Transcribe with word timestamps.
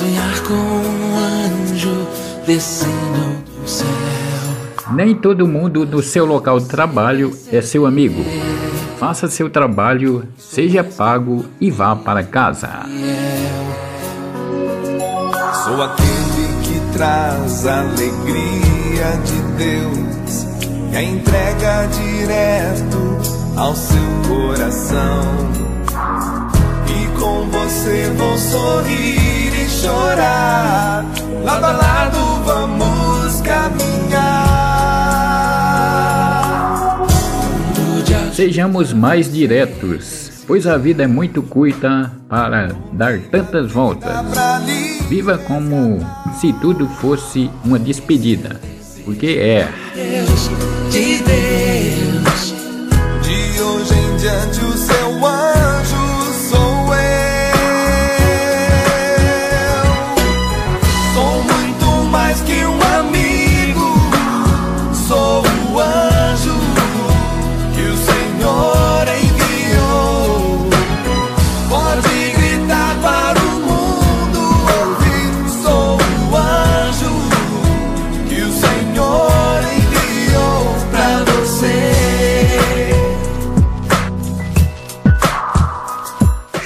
sonhar 0.00 0.42
com 0.44 0.54
um 0.54 1.16
anjo 1.16 2.06
descendo. 2.46 3.49
do 3.49 3.49
Nem 4.92 5.14
todo 5.14 5.46
mundo 5.46 5.86
no 5.86 6.02
seu 6.02 6.26
local 6.26 6.58
de 6.58 6.66
trabalho 6.66 7.30
é 7.52 7.60
seu 7.60 7.86
amigo. 7.86 8.24
Faça 8.98 9.28
seu 9.28 9.48
trabalho, 9.48 10.24
seja 10.36 10.82
pago 10.82 11.46
e 11.60 11.70
vá 11.70 11.94
para 11.94 12.22
casa. 12.22 12.68
Sou 15.64 15.82
aquele 15.82 16.48
que 16.62 16.92
traz 16.92 17.66
a 17.66 17.80
alegria 17.80 19.16
de 19.24 19.40
Deus 19.56 20.46
e 20.92 20.96
a 20.96 21.02
entrega 21.02 21.86
direto 21.86 23.20
ao 23.56 23.74
seu 23.74 23.98
coração. 24.28 25.50
E 26.88 27.18
com 27.20 27.48
você 27.48 28.12
vou 28.16 28.36
sorrir 28.36 29.64
e 29.64 29.68
chorar. 29.68 31.04
Lado 31.44 31.64
a 31.64 31.72
lado 31.72 32.42
vamos. 32.44 33.09
Sejamos 38.32 38.92
mais 38.92 39.30
diretos, 39.30 40.44
pois 40.46 40.66
a 40.66 40.78
vida 40.78 41.02
é 41.02 41.06
muito 41.06 41.42
curta 41.42 42.10
para 42.28 42.74
dar 42.92 43.18
tantas 43.18 43.70
voltas. 43.70 44.10
Viva 45.08 45.36
como 45.38 45.98
se 46.40 46.52
tudo 46.54 46.88
fosse 46.88 47.50
uma 47.64 47.78
despedida, 47.78 48.60
porque 49.04 49.26
é. 49.26 49.68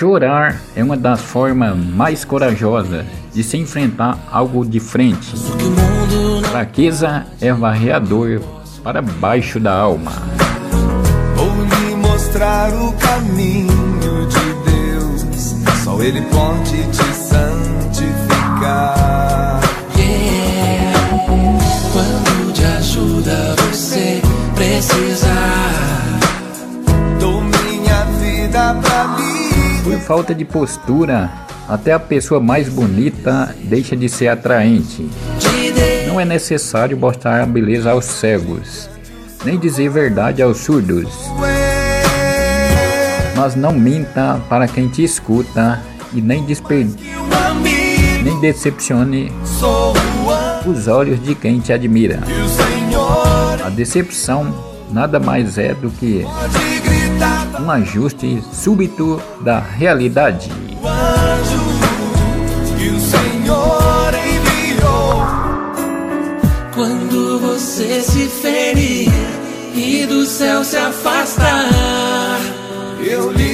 Chorar 0.00 0.58
é 0.74 0.82
uma 0.82 0.96
das 0.96 1.20
formas 1.20 1.76
mais 1.76 2.24
corajosas 2.24 3.04
de 3.34 3.44
se 3.44 3.58
enfrentar 3.58 4.18
algo 4.32 4.64
de 4.64 4.80
frente. 4.80 5.34
Fraqueza 6.50 7.26
é 7.38 7.52
varreador 7.52 8.40
para 8.82 9.02
baixo 9.02 9.60
da 9.60 9.74
alma. 9.74 10.12
Vou 11.36 11.52
lhe 11.66 11.94
mostrar 11.96 12.72
o 12.72 12.94
caminho 12.94 14.26
de 14.26 14.70
Deus. 14.70 15.26
Só 15.84 16.00
Ele 16.02 16.22
pode 16.22 16.82
te 16.86 17.04
santificar. 17.14 17.89
Por 29.82 29.98
falta 30.00 30.34
de 30.34 30.44
postura, 30.44 31.30
até 31.68 31.92
a 31.92 31.98
pessoa 31.98 32.40
mais 32.40 32.68
bonita 32.68 33.54
deixa 33.64 33.96
de 33.96 34.08
ser 34.08 34.28
atraente. 34.28 35.08
Não 36.06 36.20
é 36.20 36.24
necessário 36.24 36.96
mostrar 36.96 37.42
a 37.42 37.46
beleza 37.46 37.90
aos 37.90 38.04
cegos, 38.04 38.90
nem 39.44 39.58
dizer 39.58 39.88
verdade 39.88 40.42
aos 40.42 40.58
surdos. 40.58 41.08
Mas 43.36 43.54
não 43.54 43.72
minta 43.72 44.40
para 44.48 44.68
quem 44.68 44.88
te 44.88 45.02
escuta 45.02 45.80
e 46.12 46.20
nem, 46.20 46.44
desper... 46.44 46.86
amigo. 47.48 48.22
nem 48.22 48.40
decepcione 48.40 49.32
os 50.66 50.88
olhos 50.88 51.22
de 51.22 51.34
quem 51.34 51.60
te 51.60 51.72
admira. 51.72 52.20
A 53.64 53.70
decepção 53.70 54.52
nada 54.92 55.18
mais 55.18 55.56
é 55.56 55.72
do 55.74 55.90
que. 55.90 56.26
Um 57.60 57.70
ajuste 57.70 58.42
súbito 58.52 59.20
da 59.40 59.60
realidade. 59.60 60.50
Quando 66.74 67.38
você 67.40 68.00
se 68.00 68.26
ferir 68.26 69.10
e 69.74 70.06
do 70.06 70.24
céu 70.24 70.64
se 70.64 70.76
afastar. 70.76 72.40
Eu 73.02 73.30
lhe 73.32 73.49